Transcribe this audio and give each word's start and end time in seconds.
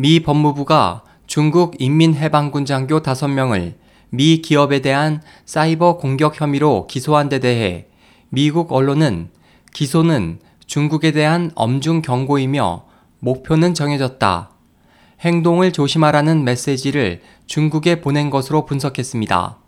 미 0.00 0.20
법무부가 0.20 1.02
중국 1.26 1.74
인민해방군 1.80 2.66
장교 2.66 3.00
5명을 3.00 3.74
미 4.10 4.40
기업에 4.40 4.78
대한 4.80 5.20
사이버 5.44 5.96
공격 5.96 6.40
혐의로 6.40 6.86
기소한 6.86 7.28
데 7.28 7.40
대해 7.40 7.88
미국 8.28 8.72
언론은 8.72 9.30
기소는 9.72 10.38
중국에 10.68 11.10
대한 11.10 11.50
엄중 11.56 12.00
경고이며 12.02 12.84
목표는 13.18 13.74
정해졌다. 13.74 14.50
행동을 15.22 15.72
조심하라는 15.72 16.44
메시지를 16.44 17.20
중국에 17.48 18.00
보낸 18.00 18.30
것으로 18.30 18.66
분석했습니다. 18.66 19.58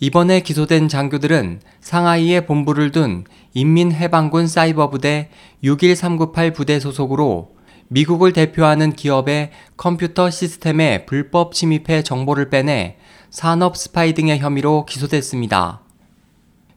이번에 0.00 0.40
기소된 0.40 0.88
장교들은 0.88 1.62
상하이에 1.80 2.44
본부를 2.44 2.92
둔 2.92 3.24
인민해방군 3.54 4.48
사이버부대 4.48 5.30
61398 5.64 6.52
부대 6.52 6.78
소속으로 6.78 7.58
미국을 7.92 8.32
대표하는 8.32 8.92
기업의 8.92 9.50
컴퓨터 9.76 10.30
시스템에 10.30 11.06
불법 11.06 11.54
침입해 11.54 12.04
정보를 12.04 12.48
빼내 12.48 12.98
산업 13.30 13.76
스파이 13.76 14.14
등의 14.14 14.38
혐의로 14.38 14.86
기소됐습니다. 14.86 15.80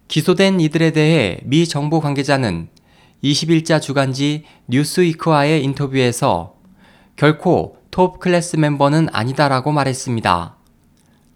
기소된 0.07 0.59
이들에 0.59 0.89
대해 0.91 1.39
미 1.43 1.67
정부 1.67 2.01
관계자는 2.01 2.67
21자 3.23 3.79
주간지 3.79 4.45
뉴스위크와의 4.67 5.63
인터뷰에서 5.63 6.55
결코 7.15 7.77
톱 7.91 8.19
클래스 8.19 8.55
멤버는 8.55 9.07
아니다라고 9.11 9.71
말했습니다. 9.71 10.55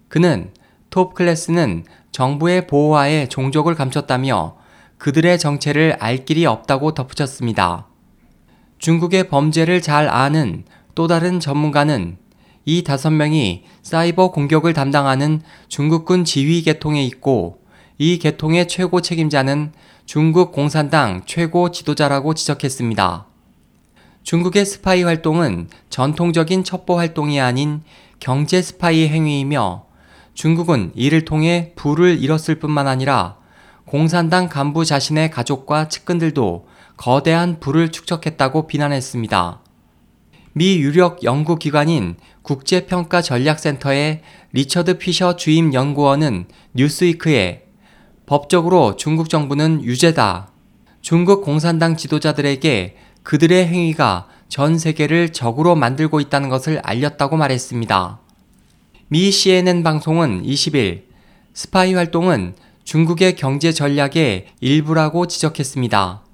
그는 0.08 0.50
톱 0.90 1.14
클래스는 1.14 1.84
정부의 2.10 2.66
보호하에 2.66 3.28
종적을 3.28 3.76
감췄다며 3.76 4.56
그들의 4.98 5.38
정체를 5.38 5.96
알 6.00 6.24
길이 6.24 6.46
없다고 6.46 6.94
덧붙였습니다. 6.94 7.87
중국의 8.78 9.28
범죄를 9.28 9.82
잘 9.82 10.08
아는 10.08 10.64
또 10.94 11.06
다른 11.06 11.40
전문가는 11.40 12.16
이 12.64 12.82
다섯 12.82 13.10
명이 13.10 13.64
사이버 13.82 14.30
공격을 14.30 14.72
담당하는 14.72 15.40
중국군 15.68 16.24
지휘 16.24 16.62
계통에 16.62 17.04
있고 17.04 17.62
이 17.98 18.18
계통의 18.18 18.68
최고 18.68 19.00
책임자는 19.00 19.72
중국 20.06 20.52
공산당 20.52 21.22
최고 21.26 21.70
지도자라고 21.70 22.34
지적했습니다. 22.34 23.26
중국의 24.22 24.66
스파이 24.66 25.02
활동은 25.02 25.68
전통적인 25.90 26.62
첩보 26.62 26.98
활동이 26.98 27.40
아닌 27.40 27.82
경제 28.20 28.60
스파이 28.60 29.08
행위이며 29.08 29.86
중국은 30.34 30.92
이를 30.94 31.24
통해 31.24 31.72
부를 31.74 32.22
잃었을 32.22 32.58
뿐만 32.58 32.86
아니라 32.86 33.36
공산당 33.86 34.48
간부 34.48 34.84
자신의 34.84 35.30
가족과 35.30 35.88
측근들도 35.88 36.66
거대한 36.98 37.60
부를 37.60 37.90
축적했다고 37.90 38.66
비난했습니다. 38.66 39.60
미 40.52 40.78
유력 40.78 41.22
연구기관인 41.22 42.16
국제평가전략센터의 42.42 44.22
리처드 44.52 44.98
피셔 44.98 45.36
주임 45.36 45.72
연구원은 45.72 46.46
뉴스위크에 46.74 47.66
법적으로 48.26 48.96
중국 48.96 49.30
정부는 49.30 49.84
유죄다. 49.84 50.50
중국 51.00 51.44
공산당 51.44 51.96
지도자들에게 51.96 52.96
그들의 53.22 53.66
행위가 53.66 54.26
전 54.48 54.76
세계를 54.76 55.32
적으로 55.32 55.76
만들고 55.76 56.18
있다는 56.18 56.48
것을 56.48 56.80
알렸다고 56.82 57.36
말했습니다. 57.36 58.20
미 59.06 59.30
CNN 59.30 59.84
방송은 59.84 60.42
20일 60.42 61.04
스파이 61.54 61.94
활동은 61.94 62.54
중국의 62.82 63.36
경제 63.36 63.72
전략의 63.72 64.46
일부라고 64.60 65.26
지적했습니다. 65.26 66.27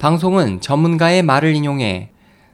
방송은 0.00 0.62
전문가의 0.62 1.22
말을 1.22 1.54
인용해 1.54 2.10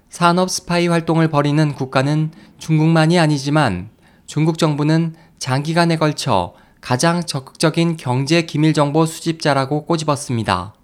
산업 0.09 0.51
스파이 0.51 0.89
활동을 0.89 1.29
벌이는 1.29 1.77
국가는 1.77 2.33
중국만이 2.59 3.21
아니지만 3.21 3.91
중국 4.27 4.59
정부는 4.59 5.15
장기간에 5.39 5.97
걸쳐 5.97 6.55
가장 6.81 7.23
적극적인 7.23 7.99
경제 7.99 8.43
기밀 8.43 8.75
정보 8.75 9.07
수집자라고 9.07 9.87
꼬집었습니다. 9.87 10.75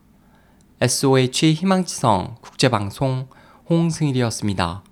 SOH 0.81 1.53
희망지성 1.53 2.37
국제방송 2.41 3.27
홍승일이었습니다. 3.69 4.85